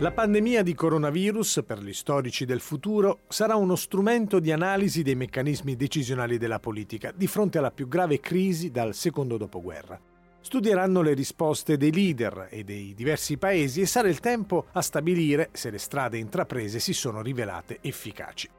La 0.00 0.12
pandemia 0.12 0.62
di 0.62 0.74
coronavirus, 0.74 1.62
per 1.66 1.82
gli 1.82 1.94
storici 1.94 2.44
del 2.44 2.60
futuro, 2.60 3.20
sarà 3.28 3.56
uno 3.56 3.76
strumento 3.76 4.40
di 4.40 4.52
analisi 4.52 5.02
dei 5.02 5.14
meccanismi 5.14 5.74
decisionali 5.74 6.36
della 6.36 6.60
politica 6.60 7.12
di 7.16 7.26
fronte 7.26 7.56
alla 7.56 7.70
più 7.70 7.88
grave 7.88 8.20
crisi 8.20 8.70
dal 8.70 8.92
secondo 8.92 9.38
dopoguerra. 9.38 9.98
Studieranno 10.42 11.00
le 11.00 11.14
risposte 11.14 11.78
dei 11.78 11.92
leader 11.92 12.48
e 12.50 12.62
dei 12.62 12.92
diversi 12.92 13.38
paesi 13.38 13.80
e 13.80 13.86
sarà 13.86 14.08
il 14.08 14.20
tempo 14.20 14.66
a 14.72 14.82
stabilire 14.82 15.48
se 15.52 15.70
le 15.70 15.78
strade 15.78 16.18
intraprese 16.18 16.78
si 16.78 16.92
sono 16.92 17.22
rivelate 17.22 17.78
efficaci. 17.80 18.50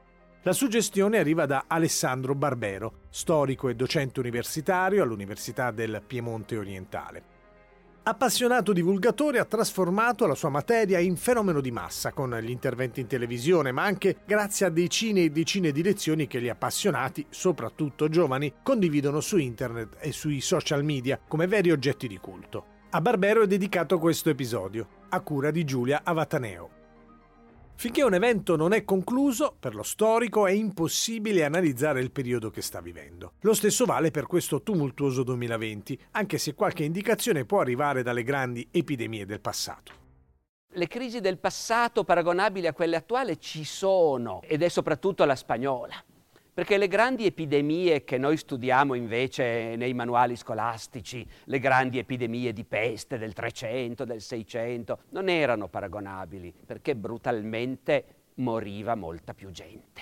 La 0.42 0.54
suggestione 0.54 1.20
arriva 1.20 1.46
da 1.46 1.66
Alessandro 1.68 2.34
Barbero, 2.34 3.02
storico 3.12 3.70
e 3.70 3.76
docente 3.76 4.20
universitario 4.20 5.04
all'Università 5.04 5.70
del 5.70 6.02
Piemonte 6.06 6.58
Orientale. 6.58 7.37
Appassionato 8.08 8.72
divulgatore 8.72 9.38
ha 9.38 9.44
trasformato 9.44 10.26
la 10.28 10.34
sua 10.34 10.48
materia 10.48 10.98
in 10.98 11.18
fenomeno 11.18 11.60
di 11.60 11.72
massa 11.72 12.14
con 12.14 12.34
gli 12.42 12.50
interventi 12.50 13.02
in 13.02 13.08
televisione, 13.08 13.74
ma 13.74 13.84
anche 13.84 14.20
grazie 14.26 14.66
a 14.66 14.70
decine 14.70 15.24
e 15.24 15.30
decine 15.30 15.74
di 15.74 15.84
lezioni 15.84 16.26
che 16.26 16.40
gli 16.40 16.48
appassionati, 16.48 17.26
soprattutto 17.30 18.08
giovani, 18.08 18.54
condividono 18.64 19.20
su 19.20 19.36
internet 19.36 19.98
e 20.00 20.14
sui 20.14 20.40
social 20.40 20.86
media 20.86 21.20
come 21.28 21.48
veri 21.48 21.70
oggetti 21.70 22.08
di 22.08 22.18
culto. 22.18 22.68
A 22.92 23.02
Barbero 23.02 23.42
è 23.42 23.48
dedicato 23.48 24.00
questo 24.00 24.30
episodio, 24.30 24.88
a 25.10 25.20
cura 25.20 25.52
di 25.52 25.66
Giulia 25.66 26.00
Avataneo. 26.06 26.77
Finché 27.80 28.02
un 28.02 28.16
evento 28.16 28.56
non 28.56 28.74
è 28.74 28.84
concluso, 28.84 29.56
per 29.60 29.76
lo 29.76 29.84
storico 29.84 30.48
è 30.48 30.52
impossibile 30.52 31.46
analizzare 31.46 32.02
il 32.02 32.10
periodo 32.10 32.50
che 32.50 32.64
sta 32.64 32.82
vivendo. 32.82 33.34
Lo 33.42 33.54
stesso 33.54 33.86
vale 33.86 34.10
per 34.10 34.26
questo 34.26 34.64
tumultuoso 34.64 35.22
2020, 35.22 36.00
anche 36.14 36.40
se 36.40 36.56
qualche 36.56 36.84
indicazione 36.84 37.46
può 37.46 37.60
arrivare 37.60 38.02
dalle 38.02 38.24
grandi 38.24 38.68
epidemie 38.72 39.28
del 39.28 39.42
passato. 39.42 39.92
Le 40.70 40.88
crisi 40.88 41.20
del 41.22 41.38
passato 41.38 42.04
paragonabili 42.04 42.66
a 42.66 42.74
quelle 42.74 42.96
attuali 42.96 43.40
ci 43.40 43.64
sono, 43.64 44.42
ed 44.42 44.64
è 44.64 44.70
soprattutto 44.70 45.24
la 45.24 45.36
spagnola. 45.36 46.04
Perché 46.58 46.80
le 46.80 46.88
grandi 46.88 47.28
epidemie 47.28 48.04
che 48.04 48.18
noi 48.18 48.36
studiamo 48.36 48.96
invece 48.96 49.76
nei 49.76 49.94
manuali 49.94 50.36
scolastici, 50.36 51.24
le 51.44 51.60
grandi 51.60 52.00
epidemie 52.00 52.52
di 52.52 52.64
peste 52.64 53.20
del 53.20 53.34
300, 53.34 54.04
del 54.06 54.22
600, 54.22 55.02
non 55.10 55.30
erano 55.30 55.68
paragonabili, 55.68 56.52
perché 56.66 56.96
brutalmente 56.96 58.06
moriva 58.38 58.96
molta 58.96 59.36
più 59.36 59.52
gente. 59.52 60.02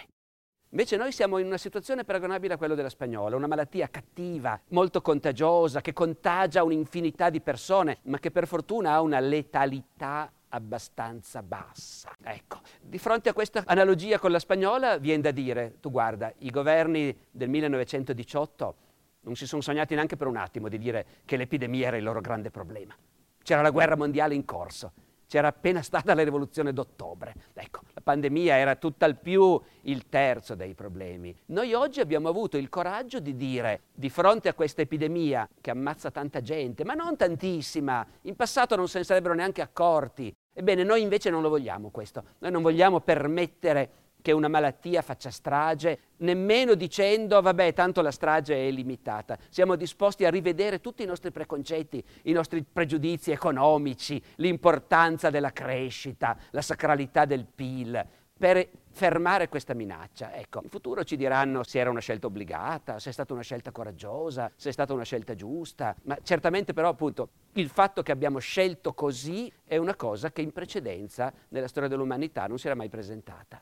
Invece 0.70 0.96
noi 0.96 1.12
siamo 1.12 1.40
in 1.40 1.48
una 1.48 1.58
situazione 1.58 2.06
paragonabile 2.06 2.54
a 2.54 2.58
quella 2.58 2.74
della 2.74 2.88
spagnola, 2.88 3.36
una 3.36 3.48
malattia 3.48 3.90
cattiva, 3.90 4.58
molto 4.70 5.02
contagiosa, 5.02 5.82
che 5.82 5.92
contagia 5.92 6.64
un'infinità 6.64 7.30
di 7.30 7.42
persone, 7.42 7.98
ma 8.04 8.18
che 8.18 8.32
per 8.32 8.48
fortuna 8.48 8.94
ha 8.94 9.02
una 9.02 9.20
letalità 9.20 10.32
abbastanza 10.56 11.44
bassa. 11.44 12.16
Ecco, 12.24 12.62
di 12.82 12.98
fronte 12.98 13.30
a 13.30 13.34
questa 13.34 13.64
analogia 13.66 14.20
con 14.20 14.32
la 14.32 14.40
spagnola 14.40 14.98
viene 14.98 15.22
da 15.22 15.32
dire, 15.32 15.78
tu 15.80 15.92
guarda, 15.92 16.34
i 16.40 16.50
governi 16.50 17.16
del 17.30 17.50
1918 17.50 18.76
non 19.22 19.36
si 19.36 19.46
sono 19.46 19.62
sognati 19.62 19.96
neanche 19.96 20.16
per 20.16 20.28
un 20.28 20.38
attimo 20.38 20.70
di 20.70 20.78
dire 20.78 21.06
che 21.26 21.38
l'epidemia 21.38 21.88
era 21.88 21.98
il 21.98 22.04
loro 22.04 22.22
grande 22.22 22.52
problema. 22.52 22.96
C'era 23.44 23.62
la 23.62 23.72
guerra 23.72 23.96
mondiale 23.96 24.34
in 24.34 24.46
corso 24.46 24.92
c'era 25.28 25.48
appena 25.48 25.82
stata 25.82 26.14
la 26.14 26.24
rivoluzione 26.24 26.74
d'ottobre. 26.74 27.34
Ecco, 27.54 27.82
la 27.94 28.02
pandemia 28.02 28.58
era 28.58 28.76
tutt'al 28.76 29.18
più 29.18 29.60
il 29.82 30.08
terzo 30.08 30.56
dei 30.56 30.74
problemi. 30.74 31.36
Noi 31.48 31.74
oggi 31.74 32.00
abbiamo 32.00 32.30
avuto 32.30 32.58
il 32.58 32.70
coraggio 32.70 33.20
di 33.20 33.36
dire, 33.36 33.82
di 33.94 34.10
fronte 34.10 34.50
a 34.50 34.54
questa 34.54 34.82
epidemia 34.82 35.48
che 35.60 35.72
ammazza 35.72 36.12
tanta 36.12 36.42
gente, 36.42 36.84
ma 36.84 36.94
non 36.94 37.18
tantissima, 37.18 38.06
in 38.22 38.36
passato 38.36 38.76
non 38.76 38.88
se 38.88 39.00
ne 39.00 39.04
sarebbero 39.04 39.34
neanche 39.34 39.62
accorti. 39.62 40.34
Ebbene, 40.58 40.84
noi 40.84 41.02
invece 41.02 41.30
non 41.30 41.42
lo 41.42 41.50
vogliamo 41.50 41.90
questo. 41.90 42.24
Noi 42.40 42.50
non 42.50 42.62
vogliamo 42.62 43.02
permettere 43.02 43.90
che 44.22 44.32
una 44.32 44.48
malattia 44.48 45.02
faccia 45.02 45.30
strage, 45.30 46.00
nemmeno 46.18 46.76
dicendo 46.76 47.42
vabbè 47.42 47.74
tanto 47.74 48.02
la 48.02 48.10
strage 48.10 48.56
è 48.56 48.72
limitata. 48.72 49.38
Siamo 49.50 49.76
disposti 49.76 50.24
a 50.24 50.30
rivedere 50.30 50.80
tutti 50.80 51.04
i 51.04 51.06
nostri 51.06 51.30
preconcetti, 51.30 52.02
i 52.24 52.32
nostri 52.32 52.64
pregiudizi 52.64 53.32
economici, 53.32 54.20
l'importanza 54.38 55.30
della 55.30 55.52
crescita, 55.52 56.38
la 56.52 56.62
sacralità 56.62 57.26
del 57.26 57.46
PIL, 57.46 58.04
per 58.38 58.70
fermare 58.92 59.48
questa 59.50 59.74
minaccia. 59.74 60.34
Ecco, 60.34 60.62
in 60.64 60.70
futuro 60.70 61.04
ci 61.04 61.16
diranno 61.16 61.64
se 61.64 61.80
era 61.80 61.90
una 61.90 62.00
scelta 62.00 62.28
obbligata, 62.28 63.00
se 63.00 63.10
è 63.10 63.14
stata 63.14 63.34
una 63.34 63.42
scelta 63.42 63.72
coraggiosa, 63.72 64.52
se 64.56 64.70
è 64.70 64.72
stata 64.72 64.94
una 64.94 65.04
scelta 65.04 65.36
giusta, 65.36 65.96
ma 66.04 66.18
certamente 66.22 66.74
però 66.74 66.90
appunto 66.90 67.30
il 67.54 67.70
fatto 67.70 68.04
che 68.04 68.12
abbiamo 68.12 68.40
scelto 68.40 68.94
così 68.94 69.52
è 69.64 69.78
una 69.78 69.96
cosa 69.96 70.32
che 70.32 70.42
in 70.42 70.52
precedenza 70.52 71.34
nella 71.50 71.68
storia 71.68 71.90
dell'umanità 71.90 72.48
non 72.48 72.58
si 72.58 72.68
era 72.68 72.76
mai 72.76 72.90
presentata. 72.90 73.62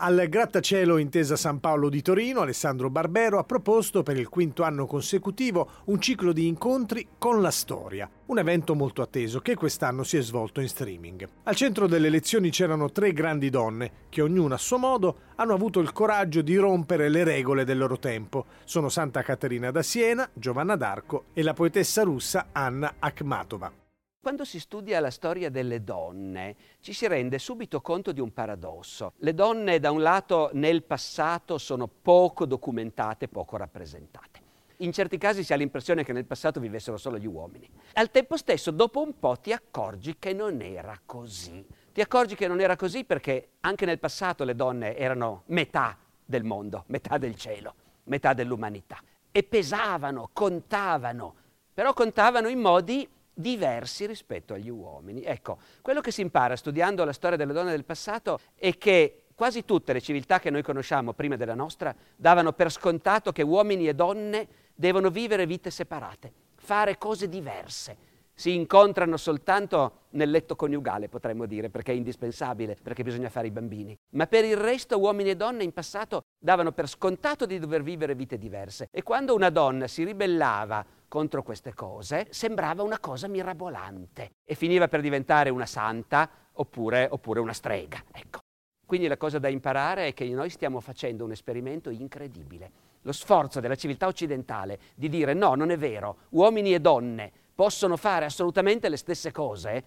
Al 0.00 0.26
grattacielo 0.28 0.96
Intesa 0.98 1.34
San 1.34 1.58
Paolo 1.58 1.88
di 1.88 2.02
Torino, 2.02 2.42
Alessandro 2.42 2.88
Barbero 2.88 3.40
ha 3.40 3.42
proposto 3.42 4.04
per 4.04 4.16
il 4.16 4.28
quinto 4.28 4.62
anno 4.62 4.86
consecutivo 4.86 5.70
un 5.86 6.00
ciclo 6.00 6.32
di 6.32 6.46
incontri 6.46 7.08
con 7.18 7.40
la 7.40 7.50
storia, 7.50 8.08
un 8.26 8.38
evento 8.38 8.76
molto 8.76 9.02
atteso 9.02 9.40
che 9.40 9.56
quest'anno 9.56 10.04
si 10.04 10.16
è 10.16 10.22
svolto 10.22 10.60
in 10.60 10.68
streaming. 10.68 11.28
Al 11.42 11.56
centro 11.56 11.88
delle 11.88 12.10
lezioni 12.10 12.50
c'erano 12.50 12.92
tre 12.92 13.12
grandi 13.12 13.50
donne 13.50 13.90
che 14.08 14.22
ognuna 14.22 14.54
a 14.54 14.58
suo 14.58 14.78
modo 14.78 15.16
hanno 15.34 15.54
avuto 15.54 15.80
il 15.80 15.90
coraggio 15.92 16.42
di 16.42 16.54
rompere 16.54 17.08
le 17.08 17.24
regole 17.24 17.64
del 17.64 17.78
loro 17.78 17.98
tempo. 17.98 18.46
Sono 18.62 18.88
Santa 18.88 19.22
Caterina 19.22 19.72
da 19.72 19.82
Siena, 19.82 20.30
Giovanna 20.32 20.76
d'Arco 20.76 21.24
e 21.32 21.42
la 21.42 21.54
poetessa 21.54 22.04
russa 22.04 22.50
Anna 22.52 22.94
Akhmatova. 23.00 23.72
Quando 24.20 24.44
si 24.44 24.58
studia 24.58 24.98
la 24.98 25.12
storia 25.12 25.48
delle 25.48 25.84
donne 25.84 26.56
ci 26.80 26.92
si 26.92 27.06
rende 27.06 27.38
subito 27.38 27.80
conto 27.80 28.10
di 28.10 28.20
un 28.20 28.32
paradosso. 28.32 29.12
Le 29.18 29.32
donne 29.32 29.78
da 29.78 29.92
un 29.92 30.02
lato 30.02 30.50
nel 30.54 30.82
passato 30.82 31.56
sono 31.56 31.86
poco 31.86 32.44
documentate, 32.44 33.28
poco 33.28 33.56
rappresentate. 33.56 34.40
In 34.78 34.92
certi 34.92 35.18
casi 35.18 35.44
si 35.44 35.52
ha 35.52 35.56
l'impressione 35.56 36.02
che 36.02 36.12
nel 36.12 36.24
passato 36.24 36.58
vivessero 36.58 36.96
solo 36.96 37.16
gli 37.16 37.28
uomini. 37.28 37.70
Al 37.92 38.10
tempo 38.10 38.36
stesso, 38.36 38.72
dopo 38.72 39.00
un 39.00 39.16
po' 39.20 39.36
ti 39.38 39.52
accorgi 39.52 40.16
che 40.18 40.32
non 40.32 40.60
era 40.62 41.00
così. 41.06 41.64
Ti 41.92 42.00
accorgi 42.00 42.34
che 42.34 42.48
non 42.48 42.60
era 42.60 42.74
così 42.74 43.04
perché 43.04 43.50
anche 43.60 43.86
nel 43.86 44.00
passato 44.00 44.42
le 44.42 44.56
donne 44.56 44.96
erano 44.96 45.44
metà 45.46 45.96
del 46.24 46.42
mondo, 46.42 46.82
metà 46.88 47.18
del 47.18 47.36
cielo, 47.36 47.74
metà 48.04 48.34
dell'umanità. 48.34 49.00
E 49.30 49.44
pesavano, 49.44 50.30
contavano, 50.32 51.34
però 51.72 51.92
contavano 51.92 52.48
in 52.48 52.58
modi 52.58 53.08
diversi 53.38 54.04
rispetto 54.06 54.54
agli 54.54 54.68
uomini. 54.68 55.22
Ecco, 55.22 55.58
quello 55.80 56.00
che 56.00 56.10
si 56.10 56.22
impara 56.22 56.56
studiando 56.56 57.04
la 57.04 57.12
storia 57.12 57.36
delle 57.36 57.52
donne 57.52 57.70
del 57.70 57.84
passato 57.84 58.40
è 58.56 58.76
che 58.76 59.26
quasi 59.34 59.64
tutte 59.64 59.92
le 59.92 60.00
civiltà 60.00 60.40
che 60.40 60.50
noi 60.50 60.62
conosciamo 60.62 61.12
prima 61.12 61.36
della 61.36 61.54
nostra 61.54 61.94
davano 62.16 62.52
per 62.52 62.72
scontato 62.72 63.30
che 63.30 63.42
uomini 63.42 63.86
e 63.86 63.94
donne 63.94 64.48
devono 64.74 65.10
vivere 65.10 65.46
vite 65.46 65.70
separate, 65.70 66.32
fare 66.56 66.98
cose 66.98 67.28
diverse. 67.28 68.06
Si 68.34 68.54
incontrano 68.54 69.16
soltanto 69.16 70.06
nel 70.10 70.30
letto 70.30 70.54
coniugale, 70.54 71.08
potremmo 71.08 71.46
dire, 71.46 71.70
perché 71.70 71.90
è 71.90 71.96
indispensabile, 71.96 72.76
perché 72.80 73.02
bisogna 73.02 73.28
fare 73.28 73.48
i 73.48 73.50
bambini. 73.50 73.96
Ma 74.10 74.28
per 74.28 74.44
il 74.44 74.56
resto 74.56 74.98
uomini 74.98 75.30
e 75.30 75.36
donne 75.36 75.64
in 75.64 75.72
passato 75.72 76.22
davano 76.38 76.70
per 76.70 76.88
scontato 76.88 77.46
di 77.46 77.58
dover 77.58 77.82
vivere 77.82 78.14
vite 78.14 78.38
diverse. 78.38 78.88
E 78.92 79.02
quando 79.02 79.34
una 79.34 79.50
donna 79.50 79.88
si 79.88 80.04
ribellava 80.04 80.86
contro 81.08 81.42
queste 81.42 81.74
cose 81.74 82.28
sembrava 82.30 82.82
una 82.82 82.98
cosa 82.98 83.26
mirabolante 83.26 84.32
e 84.44 84.54
finiva 84.54 84.88
per 84.88 85.00
diventare 85.00 85.50
una 85.50 85.66
santa 85.66 86.30
oppure, 86.52 87.08
oppure 87.10 87.40
una 87.40 87.52
strega. 87.52 88.02
Ecco. 88.12 88.40
Quindi 88.86 89.06
la 89.06 89.16
cosa 89.16 89.38
da 89.38 89.48
imparare 89.48 90.08
è 90.08 90.14
che 90.14 90.24
noi 90.28 90.50
stiamo 90.50 90.80
facendo 90.80 91.24
un 91.24 91.32
esperimento 91.32 91.90
incredibile. 91.90 92.70
Lo 93.02 93.12
sforzo 93.12 93.60
della 93.60 93.74
civiltà 93.74 94.06
occidentale 94.06 94.78
di 94.94 95.08
dire 95.08 95.34
no, 95.34 95.54
non 95.54 95.70
è 95.70 95.76
vero, 95.76 96.18
uomini 96.30 96.74
e 96.74 96.80
donne 96.80 97.32
possono 97.54 97.96
fare 97.96 98.24
assolutamente 98.24 98.88
le 98.88 98.96
stesse 98.96 99.32
cose, 99.32 99.84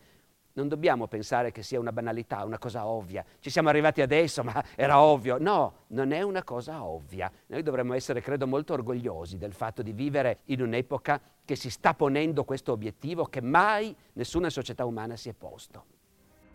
non 0.54 0.68
dobbiamo 0.68 1.08
pensare 1.08 1.52
che 1.52 1.64
sia 1.64 1.80
una 1.80 1.92
banalità, 1.92 2.44
una 2.44 2.58
cosa 2.58 2.86
ovvia. 2.86 3.24
Ci 3.40 3.50
siamo 3.50 3.70
arrivati 3.70 4.02
adesso, 4.02 4.44
ma 4.44 4.64
era 4.76 5.02
ovvio. 5.02 5.38
No, 5.40 5.74
non 5.88 6.12
è 6.12 6.22
una 6.22 6.44
cosa 6.44 6.84
ovvia. 6.84 7.32
Noi 7.48 7.64
dovremmo 7.64 7.94
essere, 7.94 8.22
credo, 8.22 8.48
molto 8.48 8.74
orgogliosi 8.74 9.38
del 9.38 9.54
fatto 9.54 9.82
di 9.82 9.94
vivere 9.94 10.40
in 10.46 10.62
un'epoca 10.62 11.20
che 11.46 11.56
si 11.56 11.70
sta 11.70 11.94
ponendo 11.94 12.44
questo 12.44 12.72
obiettivo 12.72 13.26
che 13.26 13.42
mai 13.42 13.96
nessuna 14.14 14.50
società 14.50 14.86
umana 14.86 15.16
si 15.16 15.30
è 15.30 15.34
posto. 15.34 15.86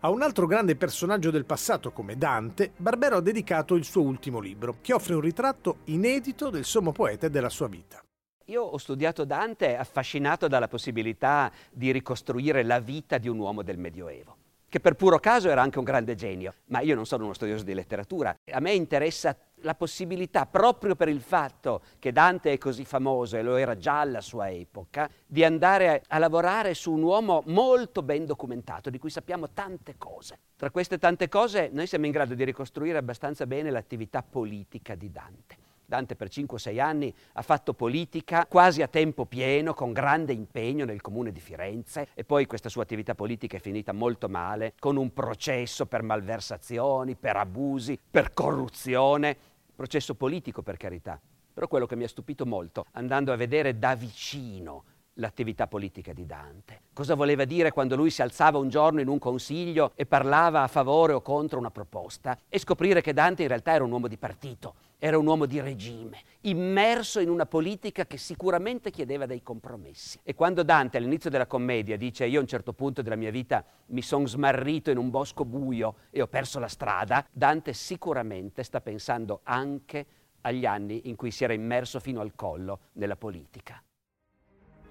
A 0.01 0.09
un 0.09 0.21
altro 0.21 0.45
grande 0.45 0.75
personaggio 0.75 1.31
del 1.31 1.45
passato 1.45 1.91
come 1.91 2.15
Dante, 2.17 2.71
Barbero 2.77 3.17
ha 3.17 3.21
dedicato 3.21 3.73
il 3.73 3.83
suo 3.83 4.03
ultimo 4.03 4.39
libro, 4.39 4.75
che 4.81 4.93
offre 4.93 5.15
un 5.15 5.21
ritratto 5.21 5.77
inedito 5.85 6.51
del 6.51 6.65
sommo 6.65 6.91
poeta 6.91 7.25
e 7.25 7.29
della 7.31 7.49
sua 7.49 7.67
vita. 7.67 8.01
Io 8.49 8.63
ho 8.63 8.77
studiato 8.77 9.25
Dante 9.25 9.75
affascinato 9.75 10.47
dalla 10.47 10.69
possibilità 10.69 11.51
di 11.69 11.91
ricostruire 11.91 12.63
la 12.63 12.79
vita 12.79 13.17
di 13.17 13.27
un 13.27 13.39
uomo 13.39 13.61
del 13.61 13.77
Medioevo, 13.77 14.37
che 14.69 14.79
per 14.79 14.93
puro 14.93 15.19
caso 15.19 15.49
era 15.49 15.61
anche 15.61 15.79
un 15.79 15.83
grande 15.83 16.15
genio, 16.15 16.53
ma 16.67 16.79
io 16.79 16.95
non 16.95 17.05
sono 17.05 17.25
uno 17.25 17.33
studioso 17.33 17.65
di 17.65 17.73
letteratura. 17.73 18.33
A 18.49 18.59
me 18.61 18.71
interessa 18.71 19.35
la 19.63 19.75
possibilità, 19.75 20.45
proprio 20.45 20.95
per 20.95 21.09
il 21.09 21.19
fatto 21.19 21.81
che 21.99 22.13
Dante 22.13 22.53
è 22.53 22.57
così 22.57 22.85
famoso 22.85 23.35
e 23.35 23.41
lo 23.41 23.57
era 23.57 23.75
già 23.75 23.99
alla 23.99 24.21
sua 24.21 24.49
epoca, 24.49 25.09
di 25.25 25.43
andare 25.43 26.03
a 26.07 26.17
lavorare 26.17 26.73
su 26.73 26.93
un 26.93 27.01
uomo 27.01 27.43
molto 27.47 28.01
ben 28.01 28.25
documentato, 28.25 28.89
di 28.89 28.97
cui 28.97 29.09
sappiamo 29.09 29.49
tante 29.49 29.95
cose. 29.97 30.39
Tra 30.55 30.71
queste 30.71 30.97
tante 30.97 31.27
cose 31.27 31.69
noi 31.73 31.85
siamo 31.85 32.05
in 32.05 32.13
grado 32.13 32.33
di 32.33 32.45
ricostruire 32.45 32.97
abbastanza 32.97 33.45
bene 33.45 33.71
l'attività 33.71 34.23
politica 34.23 34.95
di 34.95 35.11
Dante. 35.11 35.65
Dante 35.89 36.17
per 36.17 36.27
5-6 36.27 36.81
anni 36.81 37.13
ha 37.33 37.41
fatto 37.41 37.73
politica 37.73 38.45
quasi 38.45 38.81
a 38.81 38.89
tempo 38.89 39.25
pieno, 39.25 39.73
con 39.73 39.93
grande 39.93 40.33
impegno 40.33 40.83
nel 40.83 40.99
comune 40.99 41.31
di 41.31 41.39
Firenze 41.39 42.09
e 42.13 42.25
poi 42.25 42.45
questa 42.45 42.67
sua 42.67 42.83
attività 42.83 43.15
politica 43.15 43.55
è 43.55 43.61
finita 43.61 43.93
molto 43.93 44.27
male, 44.27 44.73
con 44.79 44.97
un 44.97 45.13
processo 45.13 45.85
per 45.85 46.03
malversazioni, 46.03 47.15
per 47.15 47.37
abusi, 47.37 47.97
per 48.11 48.33
corruzione, 48.33 49.37
processo 49.73 50.15
politico 50.15 50.61
per 50.61 50.75
carità. 50.75 51.17
Però 51.53 51.69
quello 51.69 51.85
che 51.85 51.95
mi 51.95 52.03
ha 52.03 52.09
stupito 52.09 52.45
molto, 52.45 52.87
andando 52.91 53.31
a 53.31 53.37
vedere 53.37 53.79
da 53.79 53.95
vicino 53.95 54.83
l'attività 55.13 55.67
politica 55.67 56.11
di 56.11 56.25
Dante. 56.25 56.81
Cosa 56.91 57.15
voleva 57.15 57.45
dire 57.45 57.71
quando 57.71 57.95
lui 57.95 58.09
si 58.09 58.21
alzava 58.21 58.57
un 58.57 58.67
giorno 58.67 58.99
in 58.99 59.07
un 59.07 59.19
consiglio 59.19 59.93
e 59.95 60.05
parlava 60.05 60.63
a 60.63 60.67
favore 60.67 61.13
o 61.13 61.21
contro 61.21 61.59
una 61.59 61.71
proposta 61.71 62.37
e 62.49 62.59
scoprire 62.59 63.01
che 63.01 63.13
Dante 63.13 63.43
in 63.43 63.47
realtà 63.47 63.71
era 63.71 63.85
un 63.85 63.91
uomo 63.91 64.07
di 64.07 64.17
partito, 64.17 64.75
era 64.99 65.17
un 65.17 65.27
uomo 65.27 65.45
di 65.45 65.59
regime, 65.59 66.21
immerso 66.41 67.19
in 67.19 67.29
una 67.29 67.45
politica 67.45 68.05
che 68.05 68.17
sicuramente 68.17 68.89
chiedeva 68.89 69.25
dei 69.25 69.43
compromessi. 69.43 70.19
E 70.23 70.33
quando 70.33 70.63
Dante 70.63 70.97
all'inizio 70.97 71.29
della 71.29 71.45
commedia 71.45 71.97
dice 71.97 72.25
io 72.25 72.39
a 72.39 72.41
un 72.41 72.47
certo 72.47 72.73
punto 72.73 73.01
della 73.01 73.15
mia 73.15 73.31
vita 73.31 73.63
mi 73.87 74.01
sono 74.01 74.25
smarrito 74.25 74.89
in 74.89 74.97
un 74.97 75.09
bosco 75.09 75.45
buio 75.45 75.95
e 76.09 76.21
ho 76.21 76.27
perso 76.27 76.59
la 76.59 76.67
strada, 76.67 77.25
Dante 77.31 77.73
sicuramente 77.73 78.63
sta 78.63 78.81
pensando 78.81 79.41
anche 79.43 80.05
agli 80.41 80.65
anni 80.65 81.09
in 81.09 81.15
cui 81.15 81.31
si 81.31 81.43
era 81.43 81.53
immerso 81.53 81.99
fino 81.99 82.21
al 82.21 82.33
collo 82.35 82.79
nella 82.93 83.15
politica. 83.15 83.81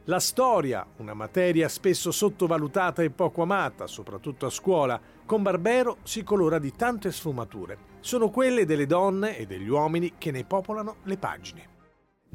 La 0.09 0.21
storia, 0.21 0.87
una 0.99 1.15
materia 1.15 1.69
spesso 1.69 2.13
sottovalutata 2.13 3.03
e 3.03 3.11
poco 3.11 3.43
amata, 3.43 3.89
soprattutto 3.89 4.47
a 4.47 4.51
scuola, 4.51 5.01
con 5.25 5.43
Barbero 5.43 5.97
si 6.05 6.23
colora 6.23 6.61
di 6.61 6.71
tante 6.77 7.11
sfumature. 7.11 7.77
Sono 7.99 8.31
quelle 8.31 8.65
delle 8.65 8.87
donne 8.87 9.37
e 9.37 9.47
degli 9.47 9.67
uomini 9.67 10.13
che 10.17 10.31
ne 10.31 10.45
popolano 10.45 10.99
le 11.03 11.17
pagine. 11.17 11.69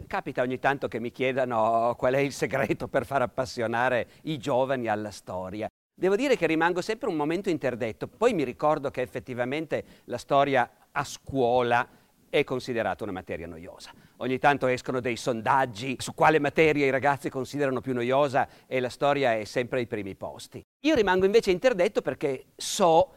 Capita 0.05 0.41
ogni 0.41 0.59
tanto 0.59 0.89
che 0.89 0.99
mi 0.99 1.11
chiedano 1.11 1.95
qual 1.97 2.15
è 2.15 2.19
il 2.19 2.33
segreto 2.33 2.89
per 2.89 3.05
far 3.05 3.21
appassionare 3.21 4.09
i 4.23 4.37
giovani 4.37 4.89
alla 4.89 5.11
storia. 5.11 5.69
Devo 5.93 6.17
dire 6.17 6.35
che 6.35 6.47
rimango 6.47 6.81
sempre 6.81 7.07
un 7.07 7.15
momento 7.15 7.49
interdetto, 7.49 8.05
poi 8.05 8.33
mi 8.33 8.43
ricordo 8.43 8.91
che 8.91 8.99
effettivamente 8.99 9.85
la 10.05 10.17
storia 10.17 10.69
a 10.91 11.05
scuola 11.05 11.87
è 12.31 12.43
considerata 12.45 13.03
una 13.03 13.11
materia 13.11 13.45
noiosa. 13.45 13.91
Ogni 14.17 14.39
tanto 14.39 14.65
escono 14.67 15.01
dei 15.01 15.17
sondaggi 15.17 15.97
su 15.99 16.13
quale 16.15 16.39
materia 16.39 16.85
i 16.85 16.89
ragazzi 16.89 17.29
considerano 17.29 17.81
più 17.81 17.93
noiosa 17.93 18.47
e 18.65 18.79
la 18.79 18.89
storia 18.89 19.35
è 19.35 19.43
sempre 19.43 19.79
ai 19.79 19.85
primi 19.85 20.15
posti. 20.15 20.63
Io 20.85 20.95
rimango 20.95 21.25
invece 21.25 21.51
interdetto 21.51 22.01
perché 22.01 22.45
so 22.55 23.15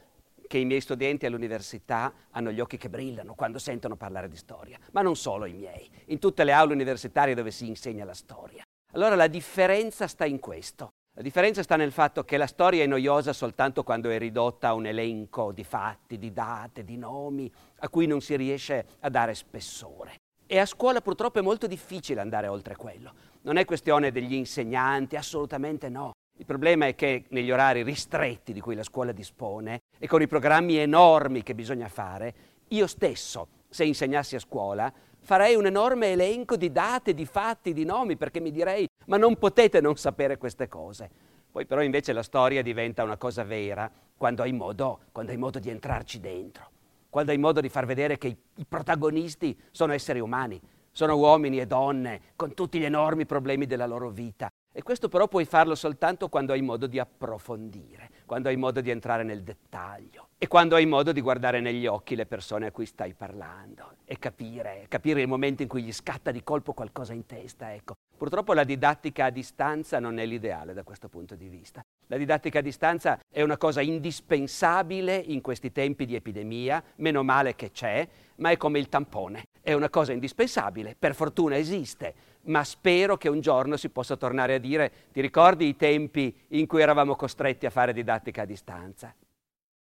che 0.49 0.59
i 0.59 0.65
miei 0.65 0.81
studenti 0.81 1.27
all'università 1.27 2.13
hanno 2.33 2.51
gli 2.51 2.61
occhi 2.61 2.77
che 2.77 2.91
brillano 2.91 3.35
quando 3.35 3.59
sentono 3.59 3.97
parlare 3.97 4.29
di 4.29 4.37
storia, 4.37 4.79
ma 4.91 5.01
non 5.01 5.17
solo 5.17 5.47
i 5.47 5.53
miei, 5.53 5.89
in 6.07 6.19
tutte 6.19 6.45
le 6.45 6.53
aule 6.53 6.75
universitarie 6.75 7.35
dove 7.35 7.53
si 7.53 7.69
insegna 7.69 8.05
la 8.05 8.15
storia. 8.15 8.63
Allora 8.93 9.15
la 9.15 9.29
differenza 9.29 10.09
sta 10.09 10.25
in 10.25 10.41
questo. 10.41 10.91
La 11.17 11.23
differenza 11.23 11.63
sta 11.63 11.77
nel 11.77 11.93
fatto 11.93 12.25
che 12.25 12.37
la 12.37 12.49
storia 12.49 12.83
è 12.83 12.89
noiosa 12.89 13.33
soltanto 13.33 13.85
quando 13.85 14.11
è 14.11 14.19
ridotta 14.19 14.69
a 14.69 14.75
un 14.75 14.87
elenco 14.87 15.53
di 15.53 15.63
fatti, 15.63 16.19
di 16.19 16.33
date, 16.33 16.83
di 16.83 16.97
nomi, 16.97 17.49
a 17.79 17.89
cui 17.89 18.09
non 18.09 18.21
si 18.21 18.35
riesce 18.35 18.85
a 18.99 19.09
dare 19.11 19.37
spessore. 19.37 20.17
E 20.45 20.59
a 20.59 20.67
scuola 20.67 21.01
purtroppo 21.01 21.39
è 21.39 21.43
molto 21.43 21.69
difficile 21.69 22.21
andare 22.21 22.49
oltre 22.49 22.75
quello. 22.75 23.15
Non 23.43 23.59
è 23.59 23.65
questione 23.65 24.11
degli 24.11 24.35
insegnanti, 24.35 25.15
assolutamente 25.15 25.89
no. 25.89 26.11
Il 26.37 26.47
problema 26.47 26.89
è 26.89 26.97
che 26.97 27.27
negli 27.29 27.53
orari 27.53 27.85
ristretti 27.85 28.53
di 28.53 28.61
cui 28.61 28.75
la 28.75 28.83
scuola 28.83 29.13
dispone 29.13 29.83
e 29.97 30.09
con 30.09 30.21
i 30.21 30.27
programmi 30.27 30.79
enormi 30.79 31.45
che 31.45 31.55
bisogna 31.55 31.87
fare, 31.87 32.35
io 32.71 32.89
stesso, 32.89 33.47
se 33.69 33.85
insegnassi 33.85 34.35
a 34.35 34.41
scuola, 34.41 34.93
farei 35.25 35.57
un 35.57 35.67
enorme 35.67 36.13
elenco 36.13 36.57
di 36.57 36.71
date, 36.71 37.15
di 37.15 37.25
fatti, 37.25 37.73
di 37.73 37.85
nomi, 37.85 38.17
perché 38.17 38.41
mi 38.41 38.51
direi, 38.51 38.87
ma 39.07 39.17
non 39.17 39.37
potete 39.37 39.81
non 39.81 39.97
sapere 39.97 40.37
queste 40.37 40.69
cose. 40.69 41.11
Poi 41.51 41.67
però 41.67 41.83
invece 41.83 42.13
la 42.13 42.23
storia 42.23 42.63
diventa 42.63 43.03
una 43.03 43.17
cosa 43.17 43.43
vera 43.43 43.91
quando 44.17 44.43
hai 44.43 44.53
modo, 44.53 45.01
quando 45.13 45.33
hai 45.33 45.39
modo 45.39 45.59
di 45.59 45.71
entrarci 45.71 46.21
dentro, 46.21 46.71
quando 47.09 47.33
hai 47.33 47.39
modo 47.39 47.61
di 47.61 47.69
far 47.69 47.87
vedere 47.87 48.19
che 48.19 48.29
i, 48.29 48.37
i 48.57 48.67
protagonisti 48.67 49.59
sono 49.71 49.93
esseri 49.93 50.21
umani, 50.21 50.61
sono 50.91 51.17
uomini 51.17 51.59
e 51.59 51.67
donne 51.67 52.21
con 52.37 52.55
tutti 52.55 52.79
gli 52.79 52.85
enormi 52.85 53.25
problemi 53.25 53.67
della 53.67 53.87
loro 53.87 54.11
vita. 54.11 54.49
E 54.73 54.83
questo 54.83 55.09
però 55.09 55.29
puoi 55.29 55.45
farlo 55.45 55.75
soltanto 55.75 56.29
quando 56.29 56.53
hai 56.53 56.61
modo 56.61 56.87
di 56.87 56.99
approfondire, 56.99 58.11
quando 58.27 58.49
hai 58.49 58.57
modo 58.57 58.81
di 58.81 58.91
entrare 58.91 59.23
nel 59.23 59.43
dettaglio 59.43 60.29
e 60.39 60.47
quando 60.47 60.75
hai 60.75 60.87
modo 60.87 61.13
di 61.13 61.21
guardare 61.21 61.61
negli 61.61 61.87
occhi 61.87 62.15
le 62.15 62.27
persone 62.27 62.67
a 62.67 62.71
cui 62.73 62.87
stai 62.87 63.15
parlando 63.15 63.97
e 64.05 64.19
capire, 64.19 64.87
capire 64.89 65.23
il 65.23 65.29
momento 65.29 65.63
in 65.63 65.69
cui 65.69 65.83
gli 65.83 65.93
scatta 65.93 66.31
di 66.31 66.43
colpo 66.43 66.73
qualcosa 66.73 67.13
in 67.13 67.27
testa. 67.27 67.73
Ecco. 67.73 67.95
Purtroppo 68.17 68.53
la 68.53 68.65
didattica 68.65 69.27
a 69.27 69.31
distanza 69.31 69.99
non 69.99 70.19
è 70.19 70.27
l'ideale 70.27 70.75
da 70.75 70.83
questo 70.83 71.09
punto 71.09 71.35
di 71.35 71.49
vista. 71.49 71.83
La 72.09 72.17
didattica 72.17 72.59
a 72.59 72.63
distanza 72.63 73.19
è 73.31 73.43
una 73.43 73.57
cosa 73.57 73.81
indispensabile 73.81 75.17
in 75.17 75.41
questi 75.41 75.73
tempi 75.73 76.05
di 76.05 76.15
epidemia, 76.15 76.83
meno 76.97 77.23
male 77.23 77.55
che 77.55 77.71
c'è, 77.71 78.07
ma 78.37 78.51
è 78.51 78.57
come 78.57 78.79
il 78.79 78.89
tampone. 78.89 79.45
È 79.61 79.73
una 79.73 79.89
cosa 79.89 80.13
indispensabile, 80.13 80.95
per 80.99 81.15
fortuna 81.15 81.57
esiste, 81.57 82.15
ma 82.45 82.65
spero 82.65 83.17
che 83.17 83.29
un 83.29 83.41
giorno 83.41 83.77
si 83.77 83.89
possa 83.89 84.17
tornare 84.17 84.55
a 84.55 84.59
dire 84.59 84.93
ti 85.13 85.21
ricordi 85.21 85.67
i 85.67 85.77
tempi 85.77 86.35
in 86.49 86.67
cui 86.67 86.83
eravamo 86.83 87.17
costretti 87.17 87.67
a 87.67 87.71
fare 87.71 87.93
didattica 87.93 88.43
a 88.43 88.47
distanza? 88.47 89.15